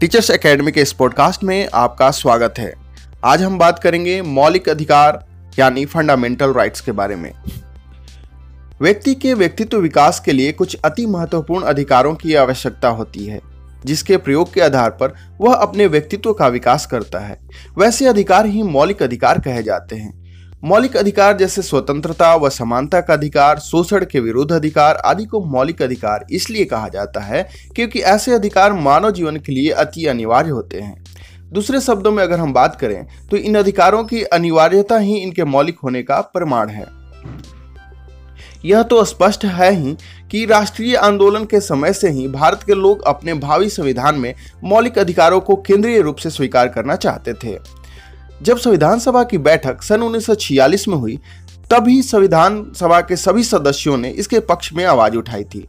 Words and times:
Teachers 0.00 0.30
academy 0.30 0.72
के 0.72 0.80
इस 0.80 0.92
podcast 0.92 1.44
में 1.44 1.68
आपका 1.74 2.10
स्वागत 2.10 2.54
है। 2.58 2.74
आज 3.24 3.42
हम 3.42 3.58
बात 3.58 3.78
करेंगे 3.78 4.22
मौलिक 4.22 4.68
अधिकार, 4.68 5.26
यानी 5.58 5.86
फंडामेंटल 5.86 6.52
राइट्स 6.52 6.80
के 6.80 6.92
बारे 6.92 7.16
में। 7.16 7.32
व्यक्ति 8.80 9.14
के 9.14 9.34
व्यक्तित्व 9.34 9.78
विकास 9.78 10.20
के 10.20 10.32
लिए 10.32 10.52
कुछ 10.52 10.76
अति 10.84 11.06
महत्वपूर्ण 11.06 11.64
अधिकारों 11.64 12.14
की 12.14 12.34
आवश्यकता 12.34 12.88
होती 12.88 13.26
है, 13.26 13.40
जिसके 13.84 14.16
प्रयोग 14.16 14.54
के 14.54 14.60
आधार 14.60 14.90
पर 14.90 15.14
वह 15.40 15.54
अपने 15.54 15.86
व्यक्तित्व 15.86 16.32
का 16.32 16.48
विकास 16.48 16.86
करता 16.86 17.18
है। 17.18 17.40
वैसे 17.78 18.06
अधिकार 18.06 18.46
ही 18.46 18.62
मौलिक 18.62 19.02
अधिकार 19.02 19.38
कहे 19.38 19.62
जाते 19.62 19.96
हैं। 19.96 20.25
मौलिक 20.62 20.96
अधिकार 20.96 21.36
जैसे 21.36 21.62
स्वतंत्रता 21.62 22.34
व 22.34 22.48
समानता 22.48 23.00
का 23.00 23.14
अधिकार, 23.14 23.58
शोषण 23.58 24.04
के 24.04 24.20
विरुद्ध 24.20 24.52
अधिकार 24.52 24.96
आदि 24.96 25.24
को 25.24 25.40
मौलिक 25.44 25.82
अधिकार 25.82 26.24
इसलिए 26.30 26.64
कहा 26.64 26.88
जाता 26.88 27.20
है 27.20 27.42
क्योंकि 27.76 28.00
ऐसे 28.02 28.34
अधिकार 28.34 28.72
मानव 28.72 29.10
जीवन 29.10 29.36
के 29.36 29.52
लिए 29.52 29.70
अति 29.72 30.06
अनिवार्य 30.06 30.50
होते 30.50 30.80
हैं। 30.80 31.04
दूसरे 31.52 31.80
शब्दों 31.80 32.12
में 32.12 32.22
अगर 32.22 32.38
हम 32.38 32.52
बात 32.52 32.76
करें 32.80 33.06
तो 33.30 33.36
इन 33.36 33.58
अधिकारों 33.58 34.02
की 34.04 34.22
अनिवार्यता 34.24 34.98
ही 34.98 35.16
इनके 35.16 35.44
मौलिक 35.44 35.78
होने 35.78 36.02
का 36.02 36.20
प्रमाण 36.20 36.70
है। 36.70 36.86
यह 38.64 38.82
तो 38.82 39.04
स्पष्ट 39.04 39.44
है 39.44 39.72
ही 39.72 39.96
कि 40.30 40.44
राष्ट्रीय 40.46 40.96
आंदोलन 40.96 41.44
के 41.44 41.60
समय 41.60 41.92
से 41.92 42.10
ही 42.10 42.28
भारत 42.28 42.62
के 42.62 42.74
लोग 42.74 43.02
अपने 43.06 43.34
भावी 43.36 43.68
संविधान 43.70 44.18
में 44.18 44.34
मौलिक 44.64 44.98
अधिकारों 44.98 45.40
को 45.40 45.56
केंद्रीय 45.56 46.00
रूप 46.00 46.16
से 46.16 46.30
स्वीकार 46.30 46.68
करना 46.68 46.96
चाहते 46.96 47.34
थे। 47.34 47.58
जब 48.42 48.58
संविधान 48.58 48.98
सभा 48.98 49.22
की 49.22 49.38
बैठक 49.38 49.82
सन 49.82 50.02
उन्नीस 50.02 50.26
सौ 50.26 50.34
छियालीस 50.34 50.86
में 50.88 50.96
हुई, 50.96 51.18
तभी 51.70 52.02
संविधान 52.02 52.72
सभा 52.76 53.00
के 53.00 53.16
सभी 53.16 53.42
सदस्यों 53.44 53.96
ने 53.96 54.10
इसके 54.10 54.40
पक्ष 54.40 54.72
में 54.72 54.84
आवाज़ 54.84 55.16
उठाई 55.16 55.44
थी। 55.44 55.66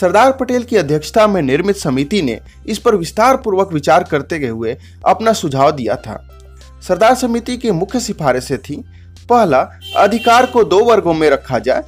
सरदार 0.00 0.32
पटेल 0.32 0.62
की 0.62 0.76
अध्यक्षता 0.76 1.26
में 1.26 1.40
निर्मित 1.42 1.76
समिति 1.76 2.22
ने 2.22 2.38
इस 2.66 2.78
पर 2.78 2.94
विस्तार 2.94 3.36
पूर्वक 3.36 3.72
विचार 3.72 4.04
करते 4.04 4.46
हुए 4.46 4.76
अपना 5.06 5.32
सुझाव 5.32 5.70
दिया 5.70 5.96
था। 5.96 6.18
सरदार 6.88 7.14
समिति 7.14 7.56
की 7.56 7.70
मुख्य 7.70 8.00
सिफारिशें 8.00 8.58
थी, 8.58 8.76
पहला, 9.28 9.60
अधिकार 9.96 10.46
को 10.46 10.64
दो 10.64 10.84
वर्गों 10.84 11.14
में 11.14 11.28
रखा 11.30 11.58
जाए, 11.58 11.82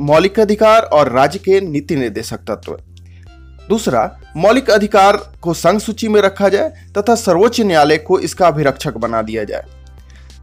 मौलिक 0.00 0.40
अधिकार 0.40 0.82
और 0.82 1.12
राज्य 1.12 1.38
के 1.38 1.60
नीति 1.60 1.96
निर्देशक 1.96 2.38
तत्व। 2.48 2.78
दूसरा, 3.68 4.20
मौलिक 4.36 4.70
अधिकार 4.70 5.16
को 5.42 5.54
संघ 5.54 5.80
सूची 5.80 6.08
में 6.08 6.20
रखा 6.20 6.48
जाए 6.48 6.72
तथा 6.98 7.14
सर्वोच्च 7.14 7.60
न्यायालय 7.60 7.98
को 7.98 8.18
इसका 8.18 8.46
अभिरक्षक 8.46 8.96
बना 8.96 9.22
दिया 9.22 9.44
जाए। 9.44 9.64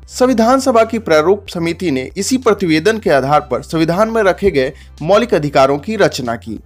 संविधान 0.09 0.59
सभा 0.59 0.83
की 0.83 0.99
प्रारूप 0.99 1.45
समिति 1.49 1.91
ने 1.91 2.09
इसी 2.17 2.37
प्रतिवेदन 2.37 2.97
के 2.97 3.09
आधार 3.09 3.47
पर 3.51 3.61
संविधान 3.61 4.09
में 4.09 4.21
रखे 4.23 4.51
गए 4.51 4.73
मौलिक 5.01 5.33
अधिकारों 5.33 5.77
की 5.77 5.95
रचना 5.95 6.35
की। 6.35 6.59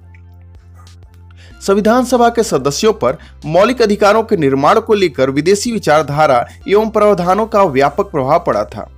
संविधान 1.68 2.06
सभा 2.06 2.30
के 2.30 2.44
सदस्यों 2.44 2.94
पर 2.94 3.18
मौलिक 3.46 3.82
अधिकारों 3.82 4.24
के 4.24 4.38
निर्माण 4.38 4.80
को 4.80 4.94
लेकर 4.94 5.30
विदेशी 5.30 5.72
विचारधारा 5.72 6.46
एवं 6.70 6.90
प्रावधानों 6.90 7.46
का 7.46 7.64
व्यापक 7.64 8.12
प्रभाव 8.12 8.44
पड़ा 8.48 8.64
था। 8.66 8.90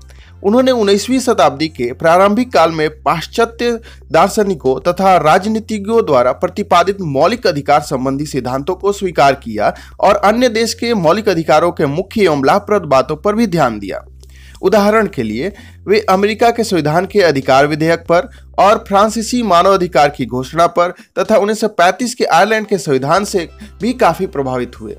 उन्होंने 0.43 0.71
उन्नीसवीं 0.71 1.19
शताब्दी 1.19 1.67
के 1.67 1.91
प्रारंभिक 1.93 2.51
काल 2.53 2.71
में 2.71 2.89
पाश्चात्य 3.03 3.71
दार्शनिकों 4.11 4.79
तथा 4.81 5.15
राजनीतिज्ञों 5.17 6.05
द्वारा 6.05 6.31
प्रतिपादित 6.31 7.01
मौलिक 7.01 7.47
अधिकार 7.47 7.81
संबंधी 7.81 8.25
सिद्धांतों 8.25 8.75
को 8.75 8.91
स्वीकार 8.91 9.35
किया 9.35 9.73
और 9.99 10.15
अन्य 10.15 10.49
देश 10.49 10.73
के 10.73 10.93
मौलिक 10.93 11.29
अधिकारों 11.29 11.71
के 11.71 11.85
मुख्य 11.87 12.23
एवं 12.23 12.45
लाभप्रद 12.45 12.85
बातों 12.85 13.15
पर 13.15 13.35
भी 13.35 13.47
ध्यान 13.47 13.79
दिया। 13.79 14.05
उदाहरण 14.61 15.07
के 15.07 15.23
लिए, 15.23 15.51
वे 15.87 15.99
अमेरिका 16.09 16.49
के 16.51 16.63
संविधान 16.63 17.05
के 17.05 17.21
अधिकार 17.21 17.67
विधेयक 17.67 17.99
पर 17.99 18.27
और 18.59 18.83
फ्रांसीसी 18.87 19.41
मानव 19.43 19.73
अधिकार 19.73 20.09
की 20.09 20.25
घोषणा 20.25 20.67
पर 20.67 20.93
तथा 21.19 21.35
1935 21.35 22.13
के 22.13 22.25
आयरलैंड 22.25 22.67
के 22.67 22.77
संविधान 22.77 23.25
से 23.25 23.47
भी 23.81 23.93
काफ़ी 23.93 24.27
प्रभावित 24.27 24.79
हुए। 24.81 24.95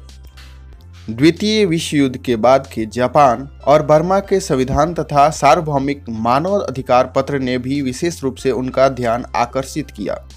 द्वितीय 1.10 1.64
विश्व 1.64 1.96
युद्ध 1.96 2.16
के 2.16 2.36
बाद 2.36 2.66
के 2.66 2.86
जापान 2.86 3.48
और 3.66 3.82
बर्मा 3.82 4.18
के 4.20 4.40
संविधान 4.40 4.94
तथा 4.94 5.30
सार्वभौमिक 5.30 6.04
मानव 6.08 6.58
अधिकार 6.58 7.12
पत्र 7.16 7.38
ने 7.38 7.58
भी 7.58 7.80
विशेष 7.82 8.22
रूप 8.22 8.36
से 8.36 8.50
उनका 8.50 8.88
ध्यान 8.88 9.24
आकर्षित 9.36 9.90
किया। 9.90 10.28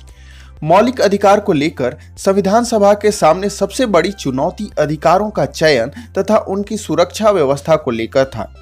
मौलिक 0.64 1.02
अधिकार 1.02 1.40
को 1.40 1.54
लेकर 1.54 1.98
संविधान 2.18 2.64
सभा 2.64 2.94
के 2.94 3.12
सामने 3.12 3.50
सबसे 3.50 3.86
बड़ी 3.86 4.12
चुनौती 4.12 4.70
अधिकारों 4.80 5.30
का 5.30 5.46
चयन 5.46 5.92
तथा 6.18 6.38
उनकी 6.38 6.78
सुरक्षा 6.78 7.31
व्यवस्था 7.31 7.75
को 7.75 7.92
लेकर 7.92 8.25
था। 8.25 8.54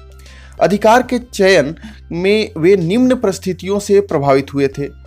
अधिकार 0.60 1.02
के 1.02 1.18
चयन 1.18 1.74
में 2.12 2.50
वे 2.58 2.76
निम्न 2.76 3.14
परिस्थितियों 3.14 3.78
से 3.78 4.00
प्रभावित 4.00 4.54
हुए 4.54 4.68
थे। 4.68 5.03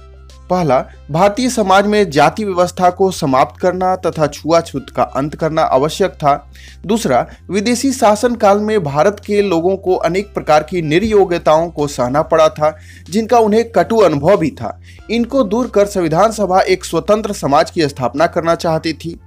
पहला, 0.50 0.80
भारतीय 1.12 1.50
समाज 1.50 1.88
में 1.88 2.10
जाति 2.10 2.46
व्यवस्था 2.46 2.90
को 2.90 3.12
समाप्त 3.12 3.62
करना 3.62 3.96
तथा 3.96 4.28
छुआछूत 4.28 4.90
का 4.90 5.04
अंत 5.04 5.36
करना 5.36 5.62
आवश्यक 5.62 6.12
था। 6.12 6.52
दूसरा, 6.86 7.26
विदेशी 7.50 7.92
शासन 7.92 8.36
काल 8.36 8.60
में 8.60 8.84
भारत 8.84 9.22
के 9.26 9.42
लोगों 9.42 9.78
को 9.78 9.96
अनेक 9.96 10.34
प्रकार 10.34 10.64
की 10.64 10.82
निर्योग्यताओं 10.82 11.70
को 11.70 11.88
सहना 11.88 12.22
पड़ा 12.22 12.50
था, 12.50 12.78
जिनका 13.10 13.40
उन्हें 13.40 13.72
कटु 13.72 13.98
अनुभव 13.98 14.38
भी 14.38 14.50
था। 14.52 14.82
इनको 15.12 15.44
दूर 15.44 15.68
कर 15.68 15.86
संविधान 15.86 16.32
सभा 16.32 16.60
एक 16.60 16.86
स्वतंत्र 16.86 17.34
समाज 17.34 17.72
की 17.72 17.88
स्थापना 17.88 18.28
करना 18.28 18.56
चाहती 18.56 18.94
थी। 18.94 19.20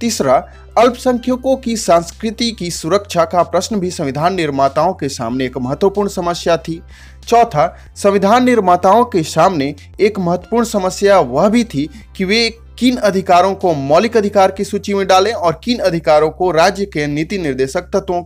तीसरा, 0.00 0.34
अल्पसंख्यकों 0.78 1.56
की 1.56 1.76
संस्कृति 1.76 2.50
की 2.50 2.70
सुरक्षा 2.70 3.24
का 3.24 3.42
प्रश्न 3.42 3.76
भी 3.76 3.90
संविधान 3.90 4.34
निर्माताओं 4.34 4.92
के 4.92 5.08
सामने 5.08 5.44
एक 5.44 5.58
महत्वपूर्ण 5.58 6.08
समस्या 6.08 6.56
थी। 6.56 6.80
चौथा, 7.28 7.76
संविधान 7.96 8.44
निर्माताओं 8.44 9.04
के 9.04 9.22
सामने 9.22 9.74
एक 10.00 10.18
महत्वपूर्ण 10.18 10.64
समस्या 10.64 11.18
वह 11.20 11.48
भी 11.48 11.64
थी 11.64 11.88
कि 12.16 12.24
वे 12.24 12.48
किन 12.78 12.96
अधिकारों 12.96 13.54
को 13.54 13.72
मौलिक 13.74 14.16
अधिकार 14.16 14.50
की 14.50 14.64
सूची 14.64 14.94
में 14.94 15.06
डालें 15.06 15.32
और 15.32 15.60
किन 15.64 15.78
अधिकारों 15.78 16.30
को 16.30 16.50
राज्य 16.50 16.84
के 16.84 17.06
नीति 17.06 17.38
निर्देशक 17.38 17.90
तत्वों 17.94 18.22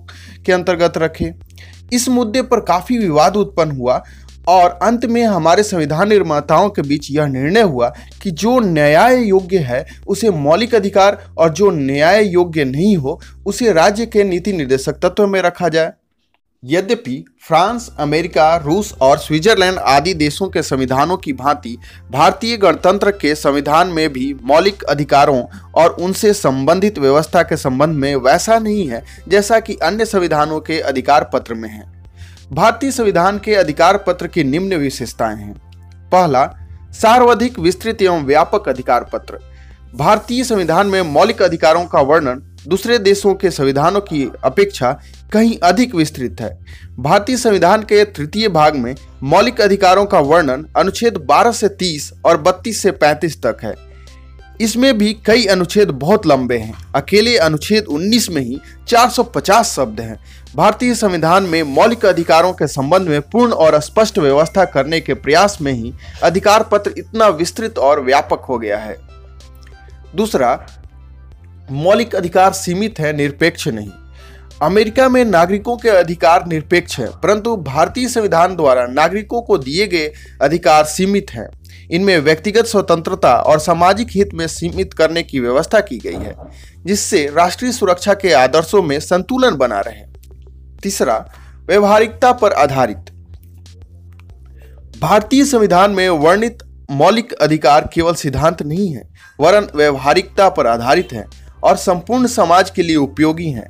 के 0.47 0.53
अंतर्गत 0.53 0.99
रखें। 0.99 1.33
इस 1.93 2.09
मुद्दे 2.09 2.43
पर 2.43 2.61
काफ़ी 2.61 2.99
विवाद 2.99 3.37
उत्पन्न 3.37 3.71
हुआ 3.71 4.03
और 4.49 4.79
अंत 4.83 5.05
में 5.05 5.23
हमारे 5.25 5.63
संविधान 5.63 6.09
निर्माताओं 6.09 6.69
के 6.71 6.83
बीच 6.83 7.11
यह 7.11 7.27
निर्णय 7.27 7.63
हुआ 7.63 7.89
कि 8.23 8.31
जो 8.31 8.59
न्याय 8.61 9.23
योग्य 9.25 9.59
है, 9.59 9.87
उसे 10.07 10.31
मौलिक 10.31 10.75
अधिकार 10.75 11.19
और 11.39 11.51
जो 11.51 11.71
न्याय 11.71 12.25
योग्य 12.25 12.65
नहीं 12.65 12.97
हो, 12.97 13.21
उसे 13.47 13.73
राज्य 13.73 14.07
के 14.07 14.25
नीति 14.25 14.53
निर्देशक 14.53 14.99
तत्व 15.03 15.27
में 15.27 15.43
रखा 15.43 15.69
जाए। 15.69 15.93
यद्यपि 16.65 17.25
फ्रांस, 17.47 17.89
अमेरिका, 17.99 18.57
रूस 18.57 18.93
और 19.01 19.19
स्विट्जरलैंड 19.19 19.79
आदि 19.79 20.13
देशों 20.15 20.49
के 20.49 20.63
संविधानों 20.63 21.17
की 21.17 21.33
भांति 21.33 21.77
भारतीय 22.11 22.57
गणतंत्र 22.57 23.11
के 23.11 23.35
संविधान 23.35 23.89
में 23.89 24.13
भी 24.13 24.33
मौलिक 24.43 24.83
अधिकारों 24.83 25.43
और 25.75 25.91
उनसे 25.91 26.33
संबंधित 26.35 26.99
व्यवस्था 26.99 27.43
के 27.43 27.57
संबंध 27.57 27.97
में 27.97 28.15
वैसा 28.17 28.59
नहीं 28.59 28.87
है, 28.89 29.03
जैसा 29.29 29.61
कि 29.61 29.77
अन्य 29.83 30.05
संविधानों 30.05 30.61
के 30.61 30.81
अधिकार 30.81 31.31
पत्र 31.33 31.55
में 31.55 31.69
है। 31.69 32.02
भारतीय 32.53 32.91
संविधान 32.91 33.39
के 33.39 33.55
अधिकार 33.55 33.97
पत्र 33.97 34.27
की 34.27 34.45
निम्न 34.45 34.75
विशेषताएँ 34.75 35.37
हैं। 35.37 35.55
पहला, 36.11 36.47
सार्वधिक 36.91 37.59
विस्तृत 37.59 38.03
एवं 38.03 38.25
व्यापक 38.25 38.69
अधिकार 38.69 39.05
पत्र। 39.13 39.39
भारतीय 39.95 40.45
संविधान 40.45 40.87
में 40.87 41.03
मौलिक 41.03 41.43
अधिकारों 41.43 41.85
का 41.85 42.01
वर्णन 42.01 42.57
दूसरे 42.69 42.99
देशों 42.99 43.35
के 43.35 43.51
संविधानों 43.51 44.01
की 44.01 44.31
अपेक्षा 44.45 45.01
कहीं 45.33 45.59
अधिक 45.59 45.95
विस्तृत 45.95 46.37
है। 46.41 46.59
भारतीय 46.99 47.37
संविधान 47.37 47.83
के 47.83 48.05
तृतीय 48.05 48.49
भाग 48.49 48.77
में 48.77 48.95
मौलिक 49.23 49.61
अधिकारों 49.61 50.07
का 50.07 50.21
वर्णन 50.21 50.67
अनुच्छेद 50.77 51.17
12 51.17 51.53
से 51.53 51.69
30 51.69 52.13
और 52.25 52.37
32 52.37 52.83
से 52.83 52.91
35 52.91 53.43
तक 53.43 53.57
है। 53.63 53.92
इसमें 54.63 54.99
भी 54.99 55.13
कई 55.27 55.47
अनुच्छेद 55.47 55.91
बहुत 55.91 56.27
लंबे 56.27 56.57
हैं। 56.57 56.75
अकेले 56.95 57.37
अनुच्छेद 57.39 57.85
19 57.85 58.29
में 58.31 58.43
ही 58.43 58.61
450 58.89 59.75
शब्द 59.77 60.01
हैं। 60.01 60.19
भारतीय 60.57 60.95
संविधान 60.95 61.43
में 61.43 61.63
मौलिक 61.63 62.07
अधिकारों 62.07 62.53
के 62.53 62.67
संबंध 62.67 63.09
में 63.09 63.21
पूर्ण 63.21 63.53
और 63.53 63.81
स्पष्ट 63.81 64.19
व्यवस्था 64.19 64.65
करने 64.65 65.01
के 65.01 65.15
प्रयास 65.15 65.59
में 65.61 65.73
ही 65.73 65.93
अधिकार 66.23 66.63
पत्र 66.63 66.95
इतना 66.99 67.29
विस्तृत 67.29 67.79
और 67.79 68.01
व्यापक 68.01 68.45
हो 68.45 68.59
गया 68.59 68.79
है। 68.79 68.97
दूसरा, 70.17 70.67
मौलिक 71.71 72.15
अधिकार 72.15 72.53
सीमित 72.53 72.99
है, 72.99 73.17
निरपेक्ष 73.17 73.69
नहीं। 73.69 73.91
अमेरिका 74.63 75.09
में 75.09 75.25
नागरिकों 75.25 75.77
के 75.77 75.89
अधिकार 75.89 76.47
निरपेक्ष 76.47 76.99
है, 76.99 77.07
परंतु 77.07 77.57
भारतीय 77.57 78.09
संविधान 78.09 78.57
द्वारा 78.57 78.87
नागरिकों 78.87 79.43
को 79.43 79.59
दिए 79.59 79.87
गए 79.87 80.13
अधिकार 80.43 80.85
सीमित 80.85 81.31
हैं। 81.31 81.49
इनमें 81.91 82.19
व्यक्तिगत 82.19 82.65
स्वतंत्रता 82.65 83.35
और 83.37 83.59
सामाजिक 83.59 84.09
हित 84.11 84.35
में 84.35 84.47
सीमित 84.47 84.95
करने 84.95 85.23
की 85.23 85.41
व्यवस्था 85.41 85.81
की 85.81 85.99
गई 85.99 86.15
है, 86.15 86.35
जिससे 86.87 87.27
राष्ट्रीय 87.37 87.73
सुरक्षा 87.73 88.15
के 88.15 88.33
आदर्शों 88.33 88.83
में 88.83 88.99
संतुलन 89.01 89.57
बना 89.57 89.81
रहे। 89.81 90.05
तीसरा, 90.83 91.17
व्यवहारिकता 91.67 92.33
पर 92.33 92.53
आधारित। 92.53 93.11
भारतीय 95.01 95.45
संविधान 95.45 95.91
में 95.91 96.09
वर्णित 96.09 96.59
मौलिक 96.91 97.33
अधिकार 97.33 97.89
केवल 97.95 98.15
सिद्धांत 98.15 98.63
नहीं 98.63 98.93
है, 98.95 99.09
वरन 99.41 99.69
व्यवहारिकता 99.77 100.49
पर 100.49 100.67
आधारित 100.67 101.13
है 101.13 101.27
और 101.65 101.77
संपूर्ण 101.77 102.27
समाज 102.27 102.71
के 102.71 102.83
लिए 102.83 102.97
उपयोगी 102.97 103.51
है। 103.51 103.67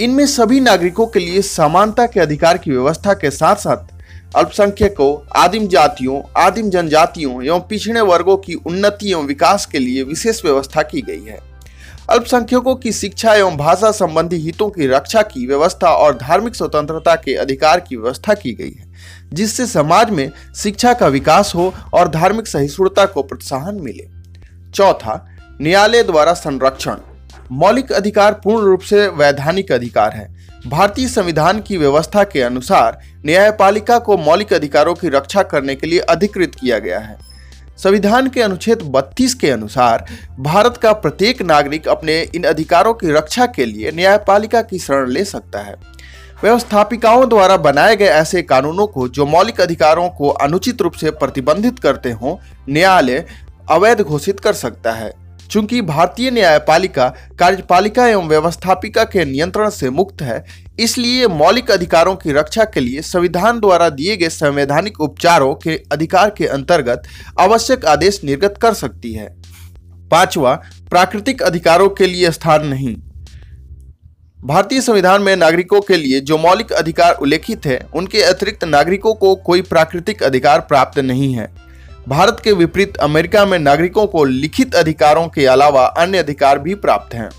इनमें 0.00 0.26
सभी 0.26 0.60
नागरिकों 0.60 1.06
के 1.06 1.18
लिए 1.18 1.42
समानता 1.42 2.06
के 2.06 2.20
अधिकार 2.20 2.58
की 2.58 2.70
व्यवस्था 2.70 3.14
के 3.14 3.30
साथ 3.30 3.56
साथ 3.56 3.95
अल्पसंख्यकों, 4.36 5.28
आदिम 5.36 5.66
जातियों, 5.68 6.20
आदिम 6.36 6.70
जनजातियों 6.70 7.42
एवं 7.42 7.60
पिछड़े 7.60 8.00
वर्गों 8.00 8.36
की 8.36 8.54
उन्नति 8.54 9.10
एवं 9.10 9.26
विकास 9.26 9.66
के 9.66 9.78
लिए 9.78 10.02
विशेष 10.02 10.44
व्यवस्था 10.44 10.82
की 10.82 11.00
गई 11.00 11.24
है। 11.24 11.38
अल्पसंख्यकों 12.10 12.74
की 12.74 12.92
शिक्षा 12.92 13.34
एवं 13.34 13.56
भाषा 13.56 13.90
संबंधी 13.90 14.36
हितों 14.36 14.70
की 14.70 14.86
रक्षा 14.86 15.22
की 15.22 15.46
व्यवस्था 15.46 15.90
और 15.90 16.16
धार्मिक 16.16 16.54
स्वतंत्रता 16.54 17.14
के 17.14 17.34
अधिकार 17.34 17.80
की 17.80 17.96
व्यवस्था 17.96 18.34
की 18.34 18.52
गई 18.52 18.70
है, 18.70 18.92
जिससे 19.32 19.66
समाज 19.66 20.10
में 20.10 20.30
शिक्षा 20.56 20.94
का 20.94 21.08
विकास 21.08 21.52
हो 21.54 21.74
और 21.94 22.08
धार्मिक 22.08 22.46
सहिष्णुता 22.46 23.06
को 23.06 23.22
प्रोत्साहन 23.22 23.80
मिले। 23.80 24.08
चौथा, 24.70 25.26
न्यायालय 25.60 26.02
द्वारा 26.02 26.34
संरक्षण। 26.34 26.96
मौलिक 27.52 27.92
अधिकार 27.92 28.32
पूर्ण 28.32 28.66
रूप 28.66 28.80
से 28.80 29.08
वैधानिक 29.08 29.72
अधिकार 29.72 30.12
है। 30.12 30.35
भारतीय 30.68 31.08
संविधान 31.08 31.60
की 31.60 31.76
व्यवस्था 31.76 32.24
के 32.24 32.40
अनुसार 32.42 32.98
न्यायपालिका 33.26 33.98
को 33.98 34.16
मौलिक 34.16 34.52
अधिकारों 34.52 34.94
की 34.94 35.08
रक्षा 35.08 35.42
करने 35.42 35.74
के 35.74 35.86
लिए 35.86 35.98
अधिकृत 35.98 36.54
किया 36.54 36.78
गया 36.78 36.98
है। 36.98 37.18
संविधान 37.78 38.28
के 38.28 38.42
अनुच्छेद 38.42 38.78
32 38.78 39.34
के 39.34 39.50
अनुसार 39.50 40.04
भारत 40.40 40.76
का 40.76 40.92
प्रत्येक 40.92 41.42
नागरिक 41.42 41.88
अपने 41.88 42.20
इन 42.34 42.44
अधिकारों 42.44 42.94
की 42.94 43.12
रक्षा 43.12 43.46
के 43.46 43.64
लिए 43.64 43.92
न्यायपालिका 43.92 44.62
की 44.62 44.78
शरण 44.78 45.10
ले 45.10 45.24
सकता 45.24 45.58
है। 45.58 45.74
व्यवस्थापिकाओं 46.42 47.28
द्वारा 47.28 47.56
बनाए 47.56 47.96
गए 47.96 48.06
ऐसे 48.06 48.42
कानूनों 48.42 48.86
को 48.86 49.08
जो 49.08 49.26
मौलिक 49.26 49.60
अधिकारों 49.60 50.08
को 50.08 50.28
अनुचित 50.28 50.82
रूप 50.82 50.92
से 50.92 51.10
प्रतिबंधित 51.10 51.78
करते 51.78 52.10
हों, 52.10 52.36
न्यायालय 52.68 53.26
अवैध 53.70 54.00
घोषित 54.00 54.40
कर 54.40 54.52
सकता 54.52 54.92
है। 54.92 55.25
चूँकि 55.56 55.80
भारतीय 55.82 56.30
न्यायपालिका 56.30 57.08
कार्यपालिका 57.38 58.06
एवं 58.06 58.26
व्यवस्थापिका 58.28 59.04
के 59.04 59.24
नियंत्रण 59.24 59.70
से 59.70 59.90
मुक्त 59.90 60.22
है, 60.22 60.44
इसलिए 60.80 61.26
मौलिक 61.28 61.70
अधिकारों 61.70 62.14
की 62.16 62.32
रक्षा 62.32 62.64
के 62.64 62.80
लिए 62.80 63.02
संविधान 63.02 63.60
द्वारा 63.60 63.88
दिए 63.90 64.16
गए 64.16 64.28
संवैधानिक 64.28 65.00
उपचारों 65.00 65.54
के 65.54 65.80
अधिकार 65.92 66.30
के 66.30 66.46
अंतर्गत 66.48 67.08
आवश्यक 67.40 67.84
आदेश 67.86 68.20
निर्गत 68.24 68.58
कर 68.62 68.74
सकती 68.74 69.12
है। 69.12 69.28
पांचवा, 70.10 70.54
प्राकृतिक 70.90 71.42
अधिकारों 71.42 71.88
के 71.90 72.06
लिए 72.06 72.30
स्थान 72.32 72.66
नहीं। 72.66 72.94
भारतीय 74.40 74.80
संविधान 74.80 75.22
में 75.22 75.36
नागरिकों 75.36 75.80
के 75.80 75.96
लिए 75.96 76.20
जो 76.20 76.38
मौलिक 76.38 76.72
अधिकार 76.74 77.14
उल्लेखित 77.14 77.66
है, 77.66 77.86
उनके 77.94 78.22
अतिरिक्त 78.24 78.64
नागरिकों 78.66 79.14
को 79.14 79.34
कोई 79.36 79.62
प्राकृतिक 79.64 80.22
अधिकार 80.22 80.60
प्राप्त 80.60 80.98
नहीं 81.00 81.34
है। 81.34 81.54
भारत 82.08 82.40
के 82.44 82.52
विपरीत 82.52 82.96
अमेरिका 82.96 83.44
में 83.46 83.58
नागरिकों 83.58 84.06
को 84.06 84.24
लिखित 84.24 84.74
अधिकारों 84.74 85.28
के 85.28 85.46
अलावा 85.46 85.86
अन्य 85.86 86.18
अधिकार 86.18 86.58
भी 86.58 86.74
प्राप्त 86.74 87.14
हैं। 87.14 87.30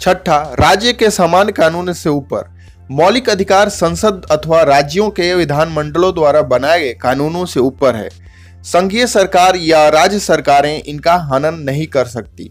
छठा, 0.00 0.54
राज्य 0.60 0.92
के 0.92 1.10
समान 1.10 1.48
कानून 1.48 1.92
से 1.92 2.08
ऊपर, 2.08 2.50
मौलिक 2.90 3.28
अधिकार 3.28 3.68
संसद 3.68 4.26
अथवा 4.30 4.62
राज्यों 4.62 5.10
के 5.10 5.34
विधानमंडलों 5.34 6.14
द्वारा 6.14 6.42
बनाए 6.42 6.80
गए 6.80 6.92
कानूनों 6.92 7.44
से 7.46 7.60
ऊपर 7.60 7.96
है। 7.96 8.08
संघीय 8.62 9.06
सरकार 9.06 9.56
या 9.56 9.88
राज्य 9.88 10.18
सरकारें 10.18 10.82
इनका 10.82 11.14
हनन 11.14 11.54
नहीं 11.54 11.86
कर 11.86 12.04
सकती। 12.04 12.50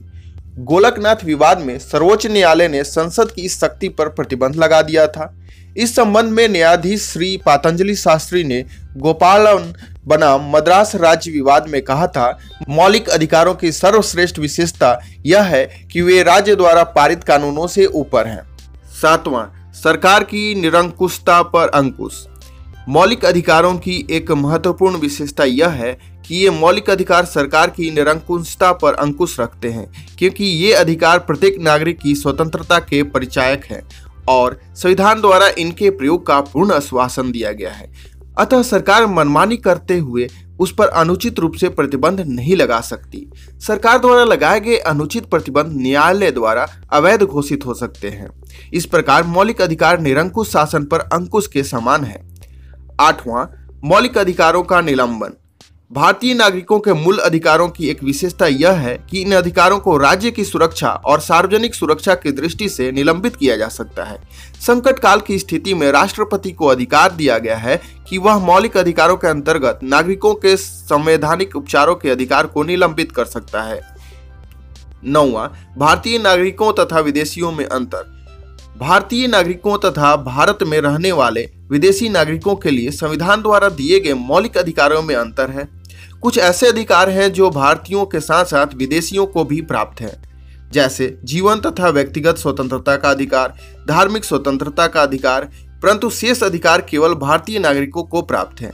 गोलकनाथ 0.59 1.15
विवाद 1.23 1.59
में 1.59 1.79
सर्वोच्च 1.79 2.27
न्यायालय 2.27 2.67
ने 2.67 2.83
संसद 2.83 3.31
की 3.31 3.41
इस 3.41 3.59
शक्ति 3.61 3.89
पर 3.89 4.09
प्रतिबंध 4.09 4.55
लगा 4.55 4.81
दिया 4.81 5.07
था। 5.07 5.37
इस 5.77 5.95
संबंध 5.95 6.31
में 6.31 6.47
न्यायाधीश 6.49 7.01
श्री 7.03 7.35
पातंजलि 7.37 7.95
शास्त्री 7.95 8.43
ने 8.43 8.63
गोपालन 8.97 9.73
बनाम 10.07 10.49
मद्रास 10.51 10.95
राज्य 10.95 11.31
विवाद 11.31 11.67
में 11.67 11.81
कहा 11.81 12.07
था, 12.07 12.39
मौलिक 12.69 13.09
अधिकारों 13.09 13.53
की 13.55 13.71
सर्वश्रेष्ठ 13.71 14.39
विशेषता 14.39 14.99
यह 15.25 15.43
है 15.43 15.65
कि 15.91 16.01
वे 16.01 16.21
राज्य 16.23 16.55
द्वारा 16.55 16.83
पारित 16.83 17.23
कानूनों 17.23 17.67
से 17.67 17.85
ऊपर 17.85 18.27
हैं। 18.27 18.43
सातवां, 19.01 19.45
सरकार 19.73 20.23
की 20.23 20.53
निरंकुशता 20.55 21.41
पर 21.43 21.69
अंकुश। 21.69 22.25
मौलिक 22.89 23.25
अधिकारों 23.25 23.73
की 23.77 24.05
एक 24.11 24.31
महत्वपूर्ण 24.31 24.97
विशेषता 24.97 25.43
यह 25.43 25.69
है 25.69 25.97
कि 26.27 26.35
ये 26.35 26.49
मौलिक 26.49 26.89
अधिकार 26.89 27.25
सरकार 27.25 27.69
की 27.69 27.91
निरंकुशता 27.91 28.71
पर 28.73 28.93
अंकुश 28.93 29.39
रखते 29.39 29.69
हैं, 29.69 29.91
क्योंकि 30.17 30.45
ये 30.45 30.73
अधिकार 30.73 31.19
प्रत्येक 31.19 31.59
नागरिक 31.61 31.99
की 31.99 32.15
स्वतंत्रता 32.15 32.79
के 32.79 33.03
परिचायक 33.05 33.65
है। 33.65 33.83
और 34.29 34.59
संविधान 34.75 35.21
द्वारा 35.21 35.47
इनके 35.57 35.89
प्रयोग 35.89 36.25
का 36.25 36.39
पूर्ण 36.41 36.71
आश्वासन 36.71 37.31
दिया 37.31 37.51
गया 37.51 37.71
है। 37.71 37.91
अतः 38.37 38.63
सरकार 38.63 39.05
मनमानी 39.05 39.57
करते 39.57 39.97
हुए 39.97 40.29
उस 40.59 40.73
पर 40.73 40.87
अनुचित 40.87 41.39
रूप 41.39 41.53
से 41.53 41.69
प्रतिबंध 41.69 42.19
नहीं 42.19 42.55
लगा 42.55 42.79
सकती। 42.81 43.25
सरकार 43.59 43.99
द्वारा 43.99 44.23
लगाए 44.23 44.59
गए 44.59 44.77
अनुचित 44.77 45.25
प्रतिबंध 45.25 45.73
न्यायालय 45.77 46.31
द्वारा 46.31 46.67
अवैध 46.93 47.23
घोषित 47.23 47.65
हो 47.65 47.73
सकते 47.73 48.09
हैं। 48.09 48.29
इस 48.73 48.85
प्रकार 48.85 49.23
मौलिक 49.23 49.61
अधिकार 49.61 49.99
निरंकुश 49.99 50.49
शासन 50.49 50.85
पर 50.85 50.99
अंकुश 50.99 51.47
के 51.47 51.63
समान 51.63 52.03
है। 52.03 52.23
आठवां, 52.99 53.45
मौलिक 53.83 54.17
अधिकारों 54.17 54.63
का 54.63 54.81
निलंबन। 54.81 55.33
भारतीय 55.93 56.33
नागरिकों 56.33 56.79
के 56.79 56.93
मूल 56.93 57.17
अधिकारों 57.17 57.67
की 57.69 57.89
एक 57.89 58.03
विशेषता 58.03 58.47
यह 58.47 58.71
है 58.71 58.93
कि 59.09 59.21
इन 59.21 59.31
अधिकारों 59.31 59.79
को 59.79 59.97
राज्य 59.97 60.29
की 60.31 60.43
सुरक्षा 60.45 60.89
और 61.05 61.19
सार्वजनिक 61.19 61.75
सुरक्षा 61.75 62.13
की 62.15 62.31
दृष्टि 62.31 62.69
से 62.69 62.91
निलंबित 62.91 63.35
किया 63.35 63.57
जा 63.57 63.67
सकता 63.67 64.03
है। 64.03 64.21
संकट 64.61 64.99
काल 64.99 65.19
की 65.19 65.39
स्थिति 65.39 65.73
में 65.73 65.91
राष्ट्रपति 65.91 66.51
को 66.51 66.65
अधिकार 66.65 67.11
दिया 67.11 67.37
गया 67.37 67.57
है 67.57 67.79
कि 68.09 68.17
वह 68.17 68.37
मौलिक 68.37 68.77
अधिकारों 68.77 69.17
के 69.17 69.27
अंतर्गत 69.27 69.79
नागरिकों 69.83 70.33
के 70.35 70.55
संवैधानिक 70.57 71.55
उपचारों 71.55 71.95
के 71.95 72.09
अधिकार 72.09 72.47
को 72.47 72.63
निलंबित 72.63 73.11
कर 73.11 73.25
सकता 73.25 73.61
है। 73.61 73.81
नौवा, 75.03 75.51
भारतीय 75.77 76.17
नागरिकों 76.17 76.71
तथा 76.73 76.99
विदेशियों 76.99 77.51
में 77.51 77.65
अंतर। 77.65 78.21
भारतीय 78.77 79.27
नागरिकों 79.27 79.77
तथा 79.77 80.15
भारत 80.15 80.59
में 80.63 80.79
रहने 80.81 81.11
वाले 81.11 81.49
विदेशी 81.69 82.09
नागरिकों 82.09 82.55
के 82.55 82.71
लिए 82.71 82.91
संविधान 82.91 83.41
द्वारा 83.41 83.69
दिए 83.69 83.99
गए 83.99 84.13
मौलिक 84.13 84.57
अधिकारों 84.57 85.01
में 85.01 85.15
अंतर 85.15 85.49
है। 85.49 85.80
कुछ 86.21 86.37
ऐसे 86.37 86.67
अधिकार 86.67 87.09
हैं 87.09 87.33
जो 87.33 87.49
भारतीयों 87.49 88.05
के 88.05 88.19
साथ 88.19 88.45
साथ 88.45 88.67
विदेशियों 88.75 89.25
को 89.25 89.43
भी 89.43 89.61
प्राप्त 89.61 90.01
हैं। 90.01 90.31
जैसे 90.71 91.19
जीवन 91.23 91.59
तथा 91.59 91.89
व्यक्तिगत 91.89 92.37
स्वतंत्रता 92.37 92.95
का 92.95 93.09
अधिकार, 93.09 93.57
धार्मिक 93.87 94.25
स्वतंत्रता 94.25 94.87
का 94.87 95.03
अधिकार, 95.03 95.49
परंतु 95.83 96.09
शेष 96.09 96.43
अधिकार 96.43 96.81
केवल 96.81 97.13
भारतीय 97.13 97.59
नागरिकों 97.59 98.03
को 98.03 98.21
प्राप्त 98.21 98.61
हैं। 98.61 98.73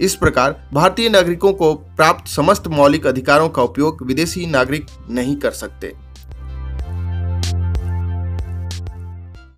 इस 0.00 0.14
प्रकार 0.14 0.68
भारतीय 0.74 1.08
नागरिकों 1.08 1.52
को 1.52 1.74
प्राप्त 1.74 2.28
समस्त 2.28 2.68
मौलिक 2.68 3.06
अधिकारों 3.06 3.48
का 3.48 3.62
उपयोग 3.62 4.06
विदेशी 4.06 4.46
नागरिक 4.46 4.86
नहीं 5.10 5.36
कर 5.36 5.50
सकते। 5.50 6.05